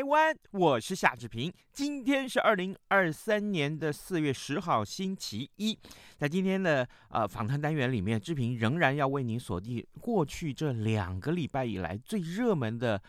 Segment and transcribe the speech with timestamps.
[0.00, 1.52] 台湾，我是夏志平。
[1.74, 5.78] 今天是二零二三年的四月十号，星期一。
[6.16, 13.02] 在今天的呃访谈单元里面，志平仍然要为您锁定过去这两个礼拜以来最热门的。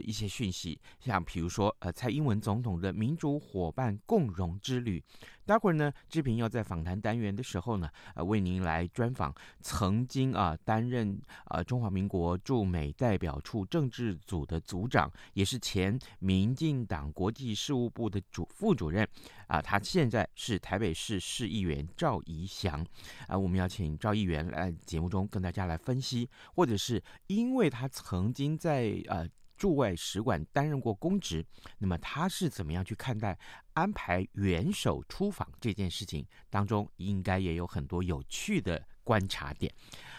[0.00, 5.02] 一些讯息，像比如说，呃，蔡英文总统的民主伙伴共荣之旅。
[5.44, 19.06] 待会儿呢，志平要在访谈单元的时候呢，呃，为您来专访曾经啊担任呃中华民国驻美代表处政治组的组长，也是前民进党国际事务部的主副主任
[19.46, 22.84] 啊，他现在是台北市市议员赵宜祥
[23.28, 29.28] 啊，我们要请赵议员来节目中跟大家来分析，或者是因为他曾经在呃。
[29.56, 31.44] 驻外使馆担任过公职，
[31.78, 33.38] 那么他是怎么样去看待
[33.72, 39.72] 安排元首出访这件事情当中，应该也有很多有趣的观察点。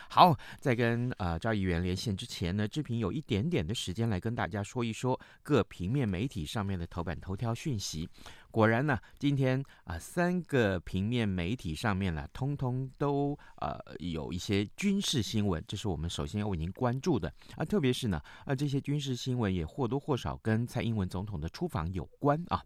[0.09, 8.07] 好，在跟呃赵议员连线之前呢，志平有一点点的时间来跟大家说一说各平面媒体上面的头版头条讯息。
[8.49, 17.65] 果然呢，今天啊、三个平面媒体上面呢，通通都呃有一些军事新闻，这是我们首先要为您关注的啊。
[17.65, 22.63] 特别是呢，啊这些军事新闻也或多或少跟蔡英文总统的出访有关啊。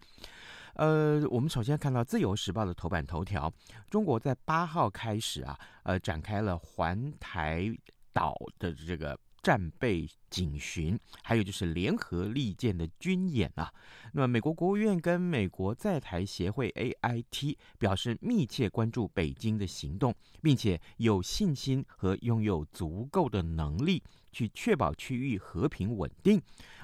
[0.75, 3.52] 呃，我们首先看到《自由时报》的头版头条，
[3.89, 7.65] 中国在八号开始啊，呃，展开了环台
[8.14, 9.17] 岛的这个。
[9.42, 13.74] 战备警巡，还有就是联合利剑的军演啊。
[14.14, 26.42] 那么，美国国务院跟美国在台协会 AIT 表示密切关注北京的行动，并且有信心和拥有足够的能力去确保区域和平稳定。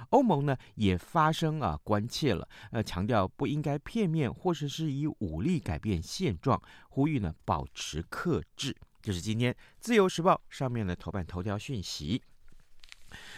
[0.10, 8.76] 欧盟呢也发声啊，关切了，呃，强调不应该片面或者是以武力改变现状，呼吁呢保持克制。
[9.02, 12.22] 这、是今天《自由时报》上面的头版头条讯息。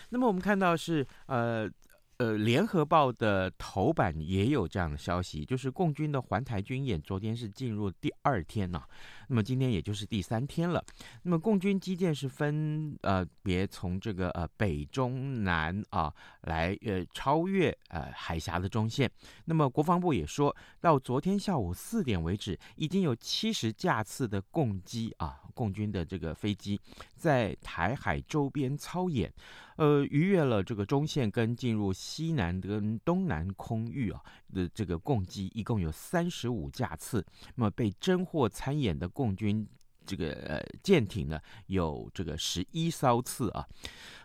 [0.10, 1.70] 那么我们看到是呃
[2.18, 8.84] 呃，联合报的头版也有这样的消息，就是共军的环台军演昨天是进入第二天呢，
[9.30, 10.84] 那么今天也就是第三天了。
[11.24, 19.10] 那么共军机建是分呃别从这个呃北中南啊来呃超越呃海峡的中线。
[19.46, 26.80] 那么国防部也说到昨天下午四点为止，已经有七十架次的共机啊共军的这个飞机
[27.16, 29.32] 在台海周边操演。
[29.76, 34.22] 呃，逾越了这个中线跟进入西南跟东南空域啊
[34.54, 37.26] 的这个共机，一共有三十五架次。
[37.56, 39.68] 那么被侦获参演的共军
[40.06, 41.38] 这个呃舰艇呢，
[41.68, 43.68] 有这个十一艘次啊。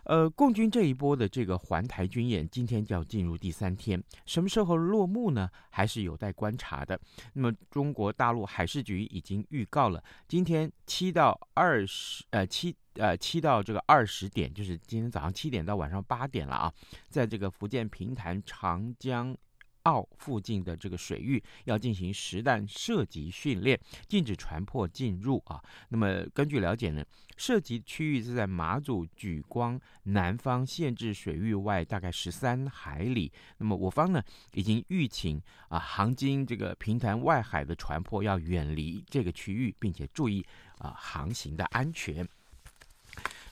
[0.05, 5.49] 呃，共军这一波的这个环台军演，今天就要进入第三天，什么时候落幕呢？
[5.69, 6.97] 还是有待观察的。
[7.33, 12.73] 那么中国大陆海事局已经预告了，今天七到二十呃七。
[12.97, 16.73] 呃，七到这个二十点，就是今天早上七点到晚上八点了啊，
[17.09, 19.35] 在这个福建平潭长江
[19.85, 25.59] 澳附近的这个水域要进行实弹射击训练，禁止船舶进入啊。
[25.89, 27.03] 那么根据了解呢，
[27.37, 33.31] 射击区域是在马祖莒光南方限制水域外大概十三海里。
[33.57, 34.21] 那么我方呢
[34.53, 40.45] 已经预请啊航经这个平潭外海的船舶要远离这个区域，并且注意
[40.79, 42.27] 啊航行的安全。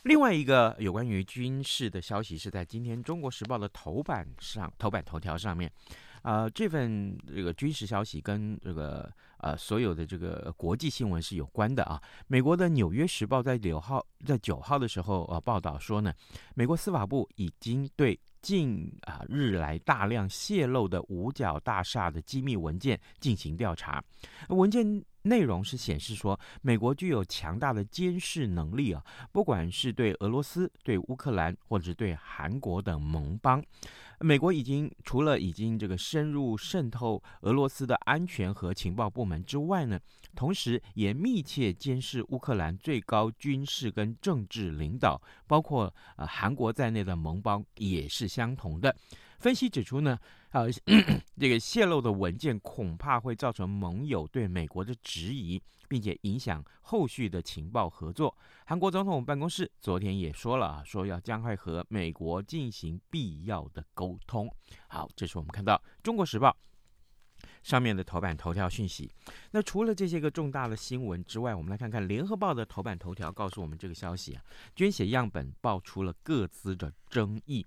[0.03, 5.71] 另外一个有关于军事的消息是在今天《中国时报》的头版上，头版头条上面，
[6.23, 12.01] 呃，这份这个军事消息跟这个呃所有的这个国际新闻是有关的啊。
[12.27, 16.11] 美国的《纽约时报》在九号在九号的时候呃报道说呢，
[16.55, 24.03] 美国司法部已经对近啊日来大量泄露的五角大厦的机密文件进行调查，
[24.49, 25.03] 文件。
[25.23, 33.63] 内容是显示说，美国具有强大的监视能力啊，不管是对俄罗斯、对乌克兰，或者对韩国等盟邦，
[34.19, 39.99] 美国已经除了已经这个深入渗透俄罗斯的安全和情报部门之外呢，
[40.35, 48.95] 同时也密切监视乌克兰最高军事跟政治领导，包括呃韩国在内的盟邦也是相同的。
[49.43, 50.17] 分析指出呢，
[50.51, 50.71] 呃，
[51.37, 58.33] 这个泄露的文件恐怕会造成盟友对美国的质疑，并且影响后续的情报合作。
[58.65, 64.49] 韩国总统办公室昨天也说了啊，说要将会和美国进行必要的沟通。
[64.87, 66.49] 好，这是我们看到《中国时报》。
[67.63, 69.09] 上面的头版头条讯息，
[69.51, 74.43] 那除了这些个重大的新闻之外，我们来看看联合报的头版头条告诉我们这个消息啊，
[74.75, 77.65] 捐血样本爆出了各自的争议，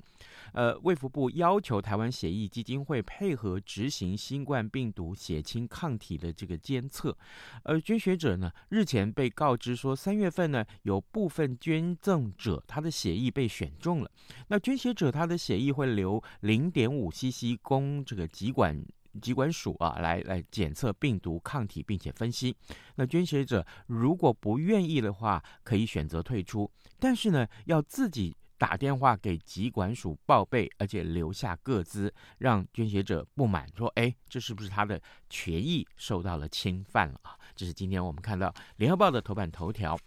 [0.52, 7.16] 呃，卫福部要求台湾血液基金会配合执行新冠病毒血清抗体的这个监测，
[7.62, 14.10] 而捐血者呢日前被告知说三月份呢有部分捐赠者他的血液被选中了，
[14.48, 18.84] 那捐血者他的血液会留零点五 CC 供这个疾管。
[19.20, 22.56] 疾管署啊，来来检测病毒抗体，并且分析。
[22.94, 39.98] 那捐血者如果不愿意的话，可以选择退出，但是呢，要自己打电话给疾管署报备，而且留下个资，让捐血者不满，说：“哎，这是不是他的权益受到了侵犯了啊？”这是今天我们看到联合报的头版头条。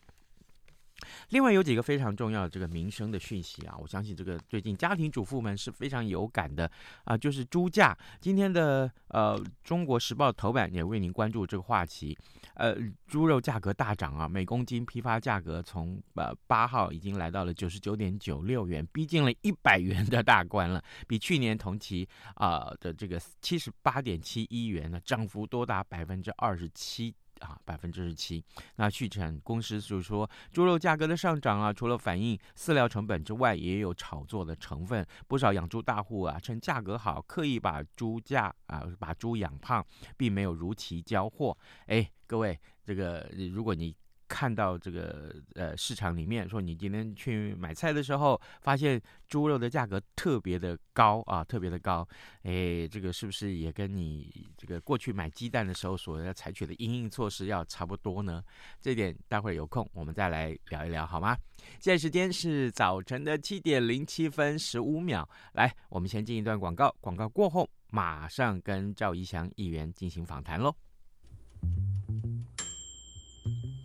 [1.30, 6.70] 另外有几个非常重要的这个民生的讯息啊，我相信这个最近家庭主妇们是非常有感的
[7.04, 7.98] 啊，就是猪价。
[8.20, 12.18] 今天的呃《中国时报》头版也为您关注这个话题，
[12.56, 12.76] 呃，
[13.08, 27.14] 猪肉价格大涨啊，每公斤批发价格从呃八号已经来到了九十九点九六元，逼近了一百元的大关了，比去年同期啊、的这个七十八点七一元呢，涨幅多达百分之二十七。
[27.40, 28.44] 啊，百分之十七。
[28.76, 35.06] 那畜产公司就说，猪肉价格的上涨啊，除了反映饲料成本之外，也有炒作的成分。
[35.28, 41.58] 不少养猪大户啊，趁价格好，刻意把猪价啊，把猪养胖，并没有如期交货。
[41.88, 43.96] 哎，各位，这个如果你。
[44.30, 52.08] 看到这个呃市场里面说，你今天去买菜的时候，发现猪肉的价格特别的高啊，特别的高，
[52.44, 58.42] 哎，这个是不是也跟你这个过去买鸡蛋的时候所要采取的因应措施要差不多呢？
[58.80, 61.36] 这点待会儿有空我们再来聊一聊好吗？
[61.80, 70.74] 现在时间是早晨的七点零七分十五秒，来，我们先进一段广告，广告过后马上跟赵怡翔议员进行访谈喽。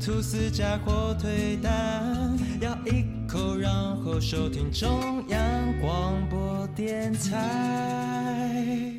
[0.00, 3.70] 吐司加火腿蛋，咬一口，然
[4.02, 8.94] 后收听中央广播电台。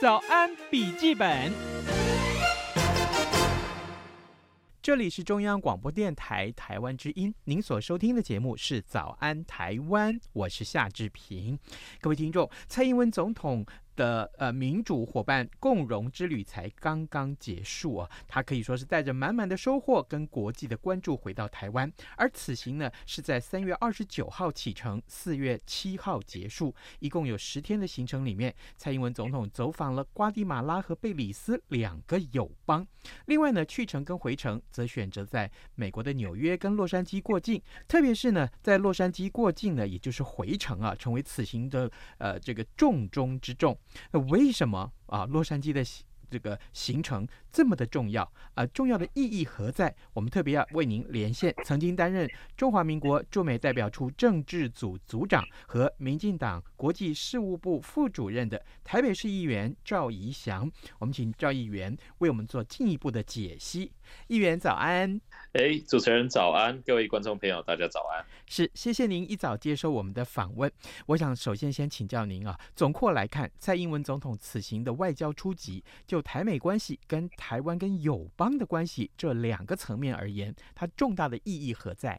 [0.00, 1.52] 早安，笔记本。
[4.80, 11.58] 这里是中央广播电台台湾之音，您所收听的节目是《早安台湾》，我是夏志平。
[12.02, 13.66] 各位听众，蔡英文总统。
[13.96, 32.86] 的呃民主伙伴共荣之旅才刚刚结束啊，他可以说是带着满满的收获跟国际的关注回到台湾，而此行呢是在三月二十九号启程，四月七号结束，一共有十天的行程里面，蔡英文总统走访了瓜地马拉和贝里斯两个友邦，
[33.26, 43.76] 另外呢去程跟回程则选择在美国的纽约跟洛杉矶过境，特别是呢在洛杉矶过境呢，也就是回程啊，成为此行的呃这个重中之重。
[44.10, 45.24] 那为什么啊？
[45.26, 45.84] 洛杉矶的
[46.30, 49.94] 这个行程这么的重要啊、呃，重要的意义何在？
[50.12, 60.68] 我们特别要为您连线曾经担任中华民国驻美代表处政治组组长和民进党国际事务部副主任的台北市议员赵怡翔，
[60.98, 63.92] 我们请赵议员为我们做进一步的解析。
[64.26, 65.20] 议员早安。
[65.52, 68.24] 哎，主持人早安，各位观众朋友，大家早安。
[68.46, 70.70] 是，谢谢您一早接受我们的访问。
[71.06, 82.18] 我想首先先请教您啊，总括来看，蔡英文总统此行的外交出击，就台美关系跟台台湾跟友邦的关系这两个层面而言，它重大的意义何在？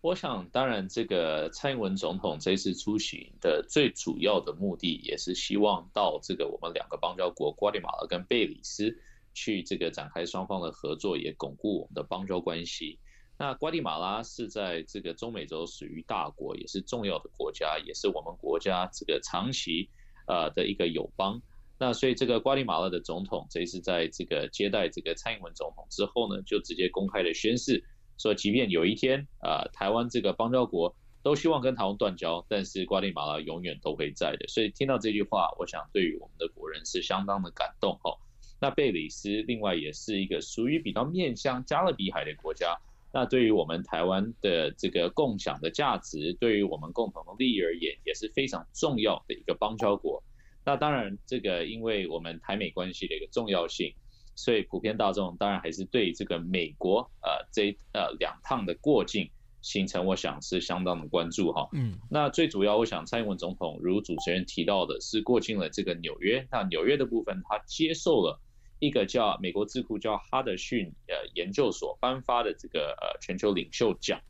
[0.00, 8.96] 我想，当然，这个蔡英文总统这次出行的最主要的目的，也是希望到这个我们两个邦交国瓜地马拉跟贝里斯。
[9.34, 12.98] 去这个展开双方的合作，也巩固我们的邦交关系。
[13.36, 19.90] 那瓜地马拉是在这个中美洲属于大国，也是重要的国家，也是我们国家这个长期
[20.26, 21.42] 呃的一个友邦。
[21.78, 27.84] 那所以这个瓜地马拉的总统这一次在这个接待这个蔡英文总统之后呢，就直接公开的宣誓
[28.16, 34.48] 说，即便有一天啊、台湾这个邦交国都希望跟台湾断交，但是瓜地马拉永远都会在的。
[34.48, 38.16] 所以听到这句话，我想对于我们的国人是相当的感动哈。
[38.58, 42.78] 那贝里斯另外也是一个属于比较面向加勒比海的国家，
[43.12, 50.22] 那对于我们台湾的这个共享的价值，对于我们共同的利益而言，也是非常重要的一个邦交国。
[50.66, 53.94] 那当然，这个因为我们台美关系的一个重要性，
[54.34, 59.30] 所以普遍大众当然还是对这个美国呃这呃两趟的过境
[59.62, 61.68] 行程，我想是相当的关注哈。
[61.72, 68.40] 嗯，那最主要，我想蔡英文总统如主持人提到的是过境了这个纽约，那纽约的部分他接受了。
[68.78, 74.20] 一个叫美国智库叫哈德逊呃研究所颁发的这个呃全球领袖奖。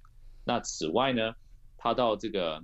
[0.44, 1.34] 那此外呢，
[1.76, 2.62] 他到这个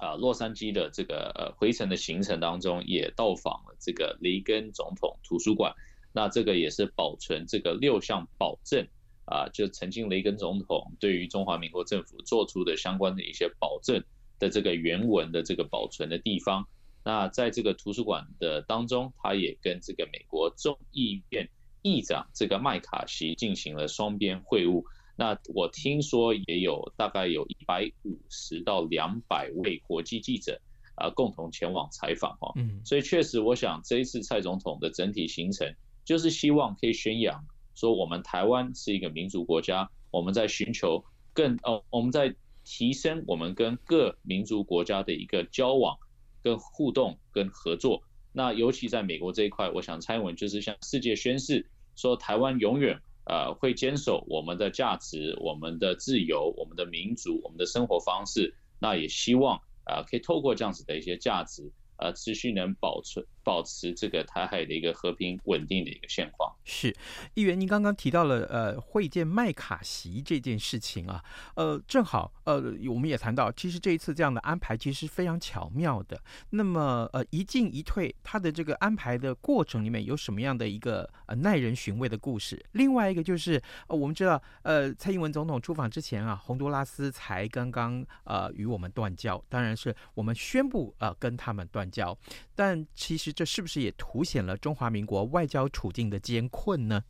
[0.00, 5.72] 啊洛杉矶的这个呃回程的行程当中，也到访了这个雷根总统图书馆。
[6.12, 8.88] 那这个也是保存这个六项保证
[9.26, 14.02] 啊，就曾经雷根总统对于中华民国政府做出的相关的一些保证
[14.40, 16.66] 的这个原文的这个保存的地方。
[17.04, 21.48] 那在这个图书馆的当中，他也跟这个美国众议院
[21.82, 24.82] 议长这个麦卡锡进行了双边会晤。
[25.20, 30.58] 那我听说也有大概有一百五十到两百位国际记者
[30.94, 32.52] 啊共同前往采访哈。
[32.56, 35.74] 嗯，所以确实，我想这一次蔡总统的整体行程
[36.06, 42.34] 就是希望可以宣扬说，我们台湾是一个民主国家，我们在寻求更哦，我们在
[42.64, 45.98] 提升我们跟各民族国家的一个交往。
[46.42, 52.98] 跟互动、跟合作，那尤其在美国这一块，我想蔡英文就是向世界宣示，说台湾永远
[53.30, 61.70] 呃会坚守我们的价值、我们的自由、我们的民族、我们的生活方式，那也希望啊、呃、可以透过这样子的一些价值。
[62.02, 66.54] 呃，持续能保存保持这个台海的一个和平稳定的一个现况。
[66.64, 66.94] 是，
[67.34, 76.20] 议员，您刚刚提到了呃会见麦卡锡这件事情啊，呃，正好呃我们也谈到，其实这一次这样的安排其实非常巧妙的。
[76.50, 82.64] 那么呃一进一退，他的这个安排的过程里面有什么样的一个呃耐人寻味的故事？
[82.72, 92.16] 另外一个就是呃我们知道呃蔡英文总统出访之前啊，洪都拉斯才刚刚呃与我们断交，当然是我们宣布呃跟他们断交。
[92.54, 97.04] 但其实这是不是也凸显了中华民国外交处境的艰困呢？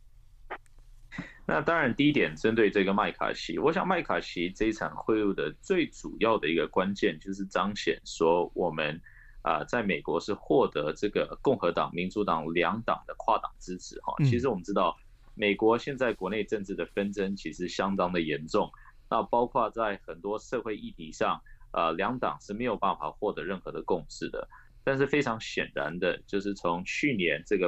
[1.45, 9.01] 那当然，第一点针对这个麦卡锡，我想麦卡锡这一场会晤的最主要的一个关键，就是彰显说我们
[9.41, 14.13] 啊，在美国是获得这个共和党、民主党两党的跨党支持哈。
[14.23, 14.95] 其实我们知道，
[15.35, 18.71] 美国现在国内政治的纷争其实相当的严重，
[19.09, 21.41] 那包括在很多社会议题上，
[21.73, 24.47] 呃，两党是没有办法获得任何的共识的。
[24.83, 27.67] 但是非常显然的，就是从去年这个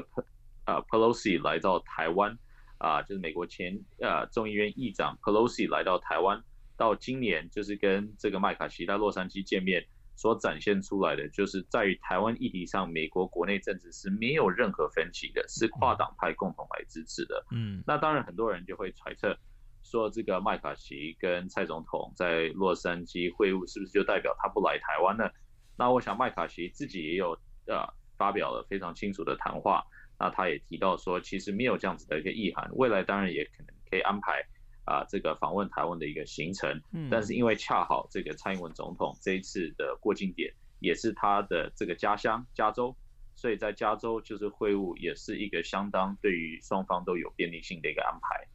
[0.65, 2.37] 啊 Pelosi 来到台湾，
[2.77, 6.43] 啊，就是美国前啊众议院议长 Pelosi 来到台湾，
[6.75, 17.45] 到今年就是跟这个麦卡锡在洛杉矶见面，所展现出来的，就是在于台湾议题上，美国国内政治是没有任何分歧的，是跨党派共同来支持的。
[17.51, 19.37] 嗯，那当然很多人就会揣测，
[19.83, 25.29] 说这个麦卡锡跟蔡总统在洛杉矶会晤，是不是就代表他不来台湾呢？
[25.77, 27.37] 那我想麦卡锡自己也有
[27.67, 27.87] 呃
[28.17, 29.83] 发表了非常清楚的谈话，
[30.19, 34.45] 那他也提到说，其实没有这样子的一个意涵，未来当然也可能可以安排
[34.85, 42.95] 啊这个访问台湾的一个行程，但是因为恰好这个蔡英文总统这一次的过境点也是他的这个家乡加州，
[43.35, 48.47] 所以在加州就是会晤也是一个相当对于双方都有便利性的一个安排。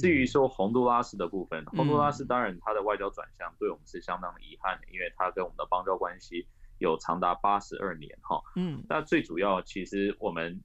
[0.00, 6.46] 至于说洪都拉斯的部分，洪都拉斯当然它的外交转向对我们是相当的遗憾的，因为它跟我们的邦交关系
[6.78, 8.42] 有长达八十二年哈。
[8.56, 10.62] 嗯，那最主要其实我们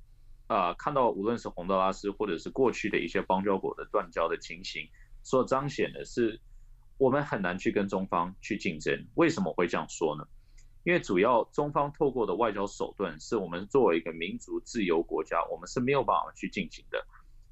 [0.48, 4.88] 啊、呃、看到无论是洪都拉斯或者是过去的一些邦交国的断交的情形，
[5.22, 6.40] 所彰显的是
[6.98, 9.06] 我们很难去跟中方去竞争。
[9.16, 10.26] 为什么会这样说呢？
[10.84, 17.06] 因为主要中方透过的外交手段，是我们作为一个民族自由国家，我们是没有办法去进行的。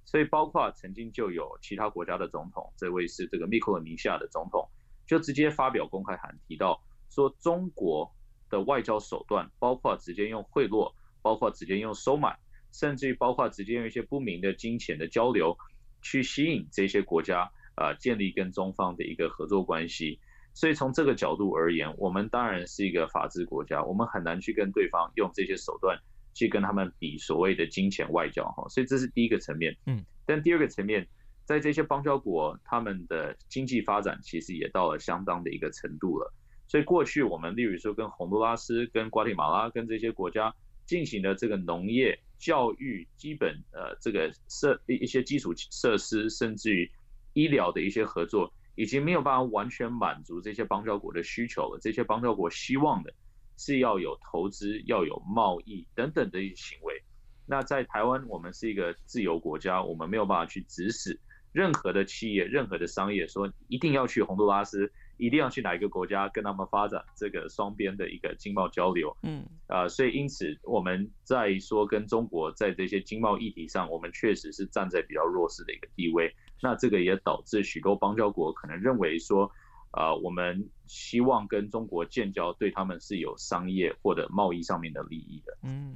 [0.06, 4.70] 所以，包括曾经就有其他国家的总统，这位是这个密克罗尼西亚的总统，
[5.08, 8.16] 就直接发表公开函，提到说中国
[8.50, 12.38] 的外交手段，包括直接用贿赂，包括直接用收买，
[12.72, 15.58] 甚至于包括直接用一些不明的金钱的交流，
[16.02, 20.20] 去吸引这些国家啊、建立跟中方的一个合作关系。
[20.54, 26.00] 所以从这个角度而言，我们当然是一个法治国家，我们很难去跟对方用这些手段
[26.36, 28.70] 去跟他们比所谓的金钱外交哈。
[28.70, 29.76] 所以这是第一个层面。
[29.88, 31.08] 嗯，但第二个层面，
[31.44, 36.32] 在这些邦交国，他们的经济发展其实也到了相当的一个程度了。
[36.68, 40.54] 所以过去我们例如说跟洪都拉斯、跟瓜地马拉、跟这些国家
[40.86, 46.92] 进行的这个农业、教育、基本呃这个设一些基础设施，甚至于
[47.34, 48.54] 医疗的一些合作。
[48.78, 51.80] 已经没有办法完全满足这些邦交国的需求了。
[51.82, 53.14] 这些邦交国希望的
[53.58, 57.02] 是要有投资、要有贸易等等的一些行为。
[57.48, 61.20] 那在台湾，我们是一个自由国家，我们没有办法去指使
[61.52, 69.16] 任何的企业、任何的商业说一定要去洪都拉斯，一定要去哪一个国家跟他们发展这个双边的一个经贸交流。
[69.24, 76.36] 嗯，啊，所以因此我们在说跟中国在这些经贸议题上，我们确实是站在比较弱势的一个地位。
[76.62, 79.52] 那这个也导致许多邦交国可能认为说，啊、
[79.96, 85.58] 呃，我们希望跟中国建交，对他们是有商业或者贸易上面的利益的。
[85.64, 85.96] 嗯，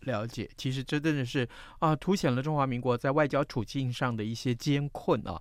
[0.00, 0.48] 了解。
[0.56, 1.46] 其实这真的是
[1.80, 5.40] 啊，凸显了中华民国在外交处境上的一些艰困啊。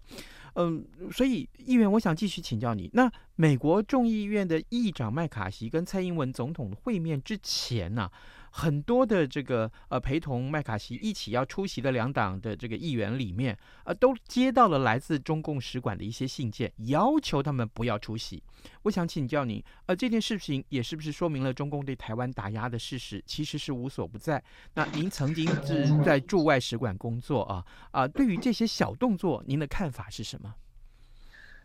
[0.55, 8.11] 嗯，所以议员，我想继续请教你，那美国众议院的议长麦卡锡跟蔡英文总统会面之前呢、
[8.51, 18.41] 很多的这个呃陪同麦卡锡一起要出席的两党的这个议员里面，呃，都接到了来自中共使馆的一些信件，要求他们不要出席。
[18.83, 24.43] 我想请教您，呃，这件事情也是不是说明了中共对台湾打压的事实其实是无所不在？
[24.73, 30.53] 那您曾经是 在驻外使馆工作啊啊，对于这些小动作，您的看法是什么？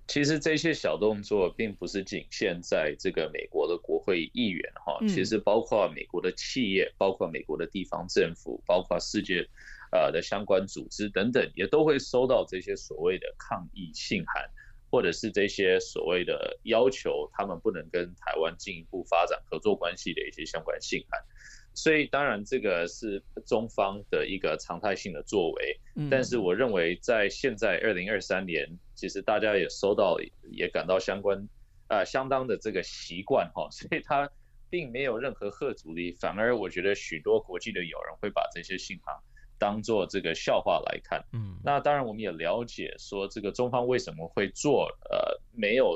[0.07, 9.49] 其实这些小动作并不是仅限在这个美国的国会议员哈，其实包括美国的企业，包括美国的地方政府，包括世界
[9.93, 14.45] 呃的相关组织等等，也都会收到这些所谓的抗议信函，
[14.91, 21.21] 或者是这些所谓的要求他们不能跟台湾进一步发展合作关系的一些相关信函。
[21.77, 30.17] 所以当然这个是中方的一个常态性的作为，但是我认为在现在二零二三年，其实大家也收到，
[30.51, 31.47] 也感到相关，
[31.89, 34.31] 呃，相当的这个习惯哈， 所以它
[34.71, 39.23] 并没有任何贺阻力，反而我觉得许多国际的友人会把这些信号
[39.59, 41.23] 当做这个笑话来看。
[41.35, 45.95] 嗯，那当然我们也了解说这个中方为什么会做呃没有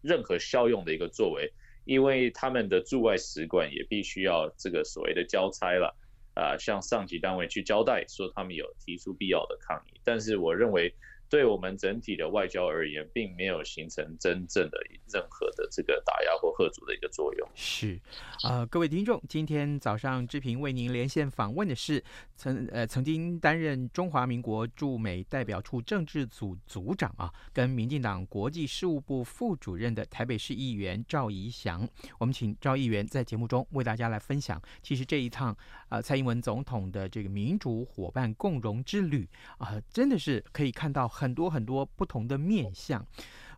[0.00, 1.52] 任何效用的一个作为。
[1.84, 5.96] 因为他们的驻外使馆也必须要这个所谓的交差了，
[6.34, 10.94] 啊，向上级单位去交代说他们有提出必要的抗议，但是我认为。
[11.30, 14.76] 对我们整体的外交而言，并没有形成真正的
[15.08, 17.48] 任何的这个打压或吓阻的一个作用。
[17.54, 18.00] 是，
[18.42, 22.02] 啊、各位听众，今天早上志平为您连线访问的是
[22.34, 31.88] 曾呃曾经担任中华民国驻美代表处政治组组长啊，跟民进党国际事务部副主任的台北市议员赵怡翔。
[32.18, 35.56] 我们请赵议员在节目中为大家来分享，其实这一趟
[35.88, 41.08] 啊、蔡英文总统的这个民主伙伴共荣之旅啊、真的是可以看到。
[41.20, 43.04] 很多很多不同的面相，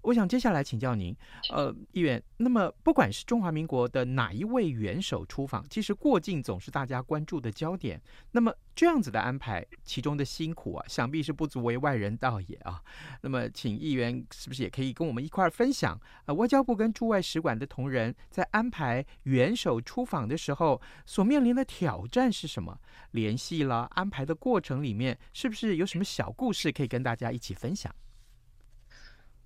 [0.02, 1.16] 我想接下来请教您，
[1.50, 8.00] 呃，议员，那么不管是中华民国的哪一位元首出访，其实过境总是大家关注的焦点。
[8.32, 12.82] 那么这样子的安排，其中的辛苦啊，想必是不足为外人道也啊。
[13.20, 22.76] 那么，请议员是不是也可以跟我们一块儿分享，呃，外交部跟驻外使馆的同仁在安排元首出访的时候，所面临的挑战是什么？
[23.12, 27.94] 联系了安排的过程里面，是不是有什么小故事可以跟大家一起分享？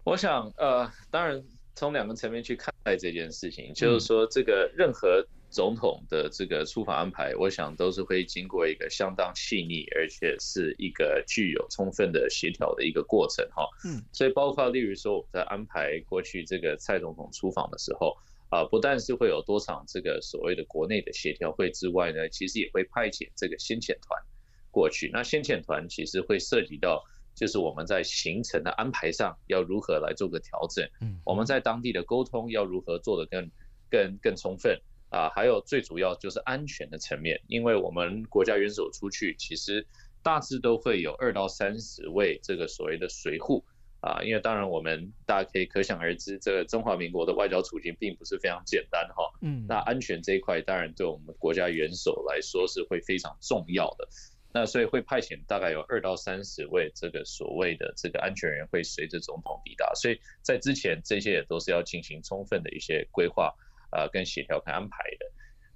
[0.06, 1.42] 我想，呃，当然
[1.74, 13.66] 从两个层面去看待这件事情，就是说，这个任何总统的这个出访安排，我想都是会经过一个相当细腻，而且是一个具有充分的协调的一个过程，哈。
[13.84, 14.00] 嗯。
[14.12, 18.16] 所以，包括例如说，我们在安排过去这个蔡总统出访的时候。
[18.48, 24.22] 啊，不但是会有多场这个所谓的国内的协调会之外呢，其实也会派遣这个先遣团
[24.70, 25.10] 过去。
[25.12, 27.04] 那先遣团其实会涉及到，
[27.36, 30.84] 就是我们在行程的安排上要如何来做个调整。
[31.00, 33.50] 嗯，我们在当地的沟通要如何做得更
[33.88, 39.86] 更更充分啊，还有最主要就是安全的层面，因为我们国家元首出去，其实
[40.22, 43.64] 大致都会有二到三十位这个所谓的随护
[44.00, 49.32] 啊，因为当然我们大家可以可想而知，这个中华民国的外交处境并不是非常简单哈。
[49.42, 54.08] 嗯，那安全这一块当然对我们国家元首来说是会非常重要的，
[54.58, 63.54] 那所以会派遣大概有二到三十位这个所谓的这个安全人会随着总统抵达，所以在之前这些也都是要进行充分的一些规划。
[63.92, 65.26] 呃，跟协调跟安排的，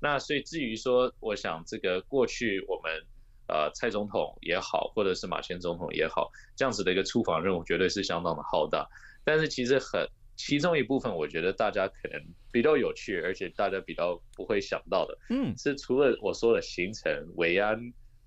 [0.00, 2.92] 那所以至于说，我想这个过去我们
[3.46, 8.84] 呃蔡总统也好，或者是马前总统也好，这样子的一个出访任务绝对是相当的浩大。
[9.24, 12.20] 但是其实很其中一部分，我觉得大家可能
[12.52, 17.78] 比较有趣，而且大家比较不会想到的，嗯，是除了我说的行程、维安、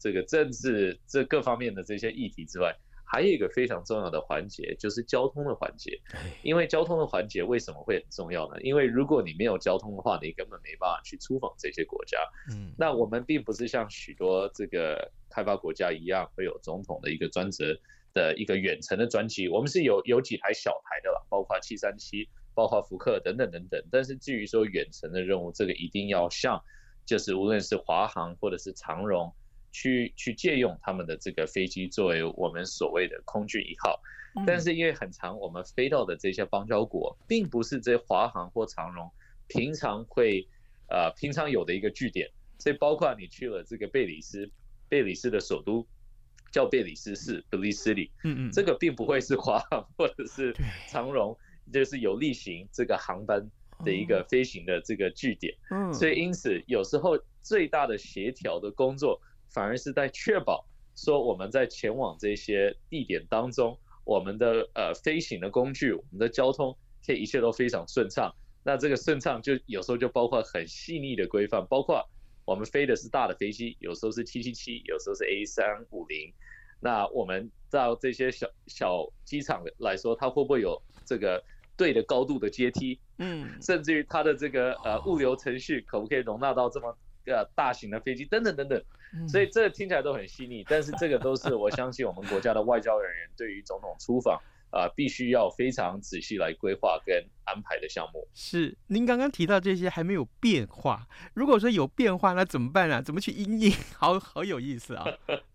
[0.03, 2.75] 这个政治这各方面的这些议题之外。
[3.05, 6.01] 还有一个非常重要的环节，就是交通的环节。
[6.41, 8.59] 因为交通的环节为什么会很重要呢？
[8.61, 12.17] 因为如果你没有交通的话，你根本没办法去出访这些国家。
[12.51, 17.77] 嗯，那我们并不是像许多这个开发国家一样，会有总统的一个专责
[18.15, 19.47] 的一个远程的专机。
[19.47, 23.79] 我们是有有几台小台的啦，包括七三七，包括福克等等等等。
[23.91, 26.59] 但是至于说远程的任务，这个一定要像，
[27.05, 29.35] 就是无论是华航或者是长荣。
[29.73, 33.99] 去去借用他们的这个飞机作为我们所谓的空军一号，
[34.45, 39.12] 但是因为很长我们飞到的这些邦交国，并不是这华航或长荣
[39.47, 40.47] 平常会
[40.89, 44.49] 呃平常有的一个据点，所以包括你去了这个贝里斯，
[44.88, 45.86] 贝里斯的首都
[46.51, 50.55] 叫贝里斯市 （Belize 嗯嗯，这个并不会是华航或者是
[50.88, 51.36] 长荣，
[51.73, 53.49] 就是有例行这个航班
[53.83, 59.19] 的一个飞行的这个据点，嗯，所以因此有时候最大的协调的工作。
[59.53, 68.33] 反而是在确保说我们在前往这些地点当中，我们的呃飞行的工具，我们的交通可以一切都非常顺畅。
[68.65, 72.03] 那这个顺畅就有时候就包括很细腻的规范，包括
[72.45, 76.33] 我们飞的是大的飞机，有时候是七七七，有时候是 A 三五零。
[76.79, 81.43] 那我们到这些小小机场来说，它会不会有这个
[81.77, 82.99] 对的高度的阶梯？
[83.19, 88.25] 嗯，甚至于它的这个呃物流程序可不可以容纳到这么个大型的飞机？
[88.25, 88.83] 等等等等。
[89.27, 98.27] 所以这个听起来都很细腻， 但是这个都是我相信我们国家的外交人员对于总统出访啊，必须要非常仔细来规划跟安排的项目。
[98.33, 103.03] 是，您刚刚提到这些还没有变化，如果说有变化，那怎么办呢？
[103.03, 103.71] 怎么去应应？
[103.95, 105.05] 好好有意思啊！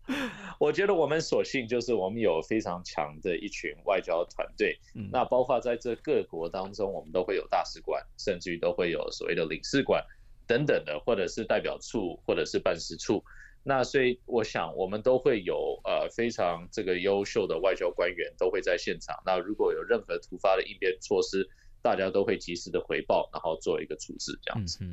[0.60, 4.78] 我觉得我们所幸就是我们有非常强的一群外交团队，
[5.10, 10.04] 那包括在这各国当中，我们都会有大使馆，甚至于都会有所谓的领事馆
[10.48, 13.22] 等等的，或者是代表处，或者是办事处。
[13.62, 19.14] 那所以我想，我们都会有呃非常这个优秀的外交官员都会在现场。
[19.26, 21.46] 那如果有任何突发的应变措施，
[21.82, 24.84] 大家都会及时的回报，然后做一个处置，这样子。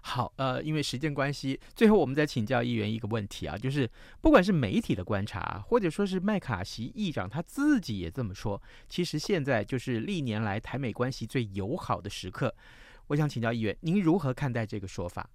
[0.00, 3.88] 好，呃，因为时间关系，最后我们再请教议员一个问题啊，就是
[4.20, 12.54] 不管是媒体的观察，或者说是麦卡锡议长他自己也这么说，其实现在就是历年来台美关系最友好的时刻。
[13.10, 15.28] 我想请教议员，您如何看待这个说法？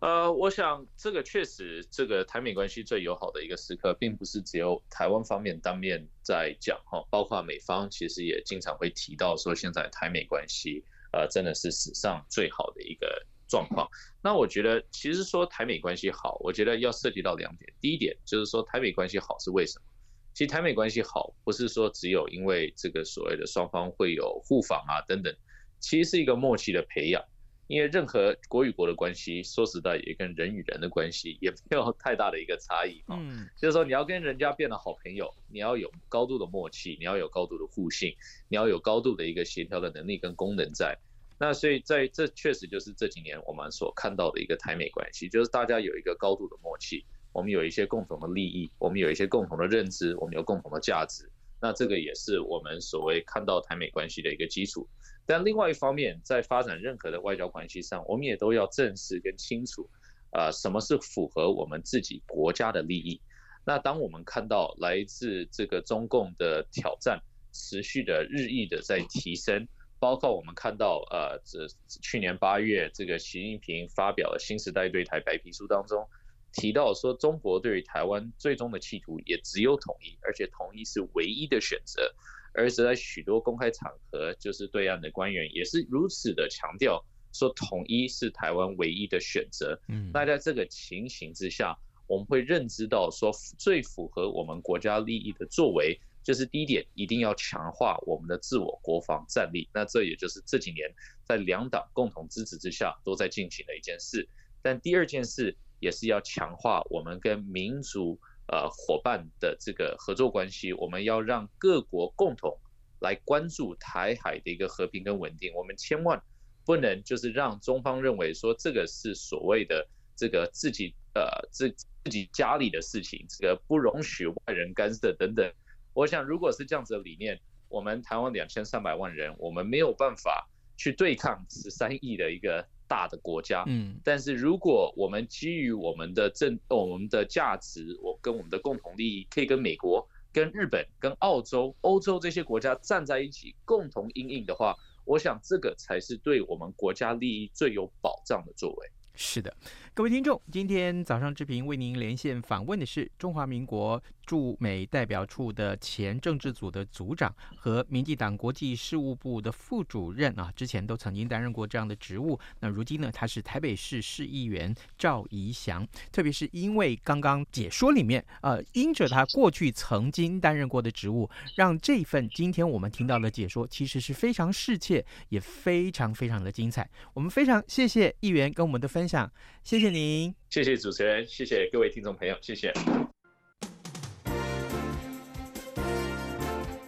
[0.00, 13.88] 呃，我想这个确实，这个台美关系最友好的一个时刻，并不是只有台湾方面当面在讲哈，包括美方其实也经常会提到说，现在台美关系呃真的是史上最好的一个状况。
[14.22, 17.72] 那我觉得，其实说台美关系好，我觉得要涉及到两点。
[17.80, 19.86] 第一点就是说台美关系好是为什么？
[20.34, 25.34] 其实台美关系好不是说只有因为这个所谓的双方会有互访啊等等，
[25.80, 27.22] 其实是一个默契的培养。
[27.66, 33.14] 因为任何国与国的关系，说实在也跟人与人的关系也没有太大的一个差异哈。
[33.20, 38.16] 嗯，就是说你要跟人家变得好朋友，你要有高度的默契，你要有高度的互信，
[38.48, 40.96] 你要有高度的一个协调的能力跟功能在。
[41.38, 51.30] 那所以在这确实就是这几年我们所看到的一个台美关系，就是大家有一个高度的默契，我们有一些共同的利益，我们有一些共同的认知，我们有共同的价值。
[51.60, 54.88] 那这个也是我们所谓看到台美关系的一个基础。
[55.28, 59.86] 但另外一方面，在发展任何的外交关系上，我们也都要正视跟清楚，
[60.30, 63.20] 啊，什么是符合我们自己国家的利益。
[63.66, 67.20] 那当我们看到来自这个中共的挑战
[67.52, 71.68] 持续的日益的在提升，包括我们看到，呃，这
[72.00, 76.08] 去年八月这个习近平发表了新时代对台白皮书当中，
[76.54, 82.14] 提到说中国对于台湾最终的企图也只有统一，而且统一是唯一的选择。
[82.58, 89.80] 而是在许多公开场合，就是对岸的官员也是如此的强调，说统一是台湾唯一的选择。
[89.88, 99.68] 嗯，那在这个情形之下，我们会认知到说，最符合我们国家利益的作为，就是第一点，一定要强化我们的自我国防战力。
[99.72, 100.92] 那这也就是这几年
[101.24, 104.28] 在两党共同支持之下都在进行的一件事。
[104.62, 108.18] 但第二件事也是要强化我们跟民族
[108.48, 110.72] 呃伙伴的这个合作关系。
[110.72, 112.58] 我们要让各国共同
[113.00, 115.52] 来关注台海的一个和平跟稳定。
[115.54, 116.20] 我们千万
[116.64, 121.70] 不能就是让中方认为说这个是所谓的这个自己呃自
[122.04, 125.50] 自己家里的事情，这个不容许外人干涉等等。
[125.92, 133.64] 我想，如果是这样子的理念，我们台湾两千三百万人，我们没有办法去对抗十三亿的一个大的国家。
[133.66, 148.88] 嗯，但是如果我们基于我们的政、我们的价值，我跟我们的共同利益，可以跟美国、跟日本、跟澳洲、欧洲这些国家站在一起，共同应应的话，我想这个才是对我们国家利益最有保障的作为。
[149.14, 149.52] 是的，
[149.94, 162.38] 各位听众，今天早上之平为您连线访问的是中华民国驻美代表处的前政治组的组长和民进党国际事务部的副主任啊，之前都曾经担任过这样的职务。
[162.60, 165.88] 那如今呢，他是台北市市议员赵怡翔。
[166.12, 176.86] 特别是因为刚刚解说里面，呃，因着他过去曾经担任过的职务，让这份今天我们听到的解说其实是非常适切，也非常非常的精彩。
[177.14, 179.32] 我们非常谢谢议员跟我们的分享。
[179.64, 182.72] 谢谢您，谢谢主持人，谢谢各位听众朋友，谢谢。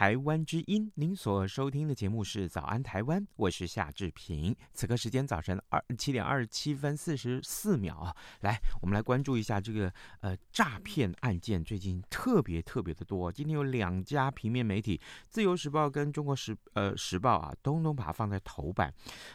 [0.00, 4.56] 台湾之音，您所收听的节目是《早安台湾》，我是夏志平。
[4.72, 13.30] 此刻时间早晨二七点二十七分四十四秒啊，来，我们来关注一下这个呃诈骗案件，最近特别特别的多。
[13.30, 14.96] 今天有两家平面媒体，
[15.28, 18.90] 《自由时报》跟《中国时呃时报》啊，通通把它放在头版。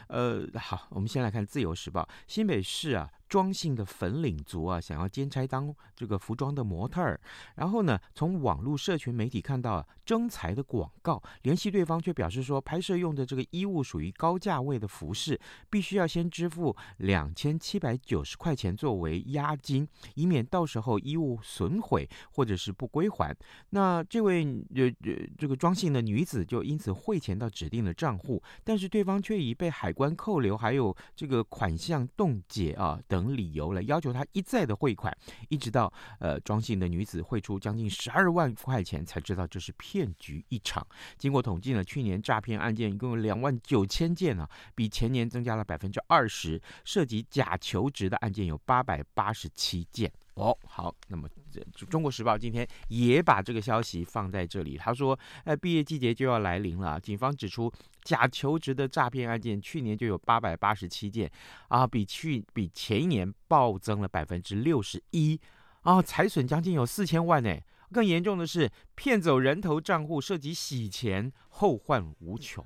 [0.08, 3.08] 呃，好，我们先来看《自由时报》，新北市啊。
[3.28, 7.20] 庄姓的粉领族啊，想要兼差当这个服装的模特儿，
[7.56, 23.36] 然后呢，从网络社群媒体看到征才的广告，联系对方却表示说，拍摄用的这个衣物属于高价位的服饰，必须要先支付两千七百九十块钱作为押金，以免到时候衣物损毁或者是不归还。
[23.70, 35.16] 那这位呃呃这个庄姓的女子就因此汇钱到指定的账户，但是对方却已被海关扣留，还有这个款项冻结啊等理由来要求他一再的汇款，
[35.48, 40.86] 一直到呃庄姓的女子汇出将近十二万块钱，才知道这是骗局一场。
[41.16, 46.60] 经过统计呢，去年诈骗案件一共有两万九千件啊，比前年增加了百分之二十。
[46.84, 50.12] 涉及假求职的案件有八百八十七件。
[50.36, 51.26] 哦，好，那么
[51.86, 54.76] 《中国时报》今天也把这个消息放在这里。
[54.76, 57.72] 他说，呃，毕业季节就要来临了，警方指出，
[58.04, 61.30] 假求职的诈骗案件去年就有八百八十七件，
[61.68, 65.40] 啊，比去比前一年暴增了百分之六十一，
[65.80, 67.56] 啊，财损将近有四千万呢。
[67.92, 72.62] 更严重的是，骗走人头账户，涉及洗钱，后患无穷。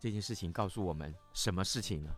[0.00, 2.10] 这件事情告诉我们什么事情呢？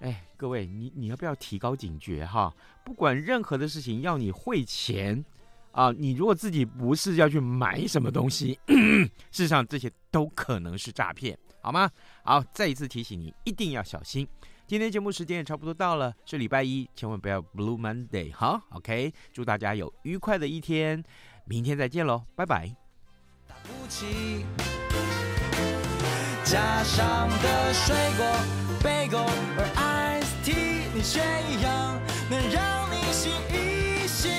[0.00, 2.54] 哎，各位，你你要不要提高警觉哈？
[2.84, 5.24] 不管任何的事情要你汇钱
[5.70, 11.90] 啊，你如果自己不是要去买什么东西， 事实上这些都可能是诈骗，好吗？
[12.24, 14.26] 好，再一次提醒你，一定要小心。
[14.66, 18.62] 今天节目时间也差不多到了，是礼拜一，千万不要 Blue Monday 哈。
[18.70, 21.02] OK，祝大家有愉快的一天，
[21.44, 22.74] 明天再见喽，拜拜。
[26.52, 28.26] 加上的水果
[28.82, 29.24] 贝果，
[29.56, 34.30] 而 ice tea 你却一样能让你醒一醒。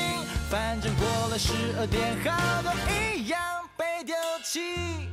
[0.47, 3.41] 反正过了十二点，好多一样
[3.76, 5.12] 被丢弃。